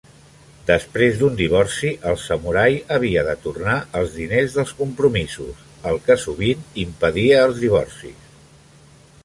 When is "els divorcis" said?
7.51-8.33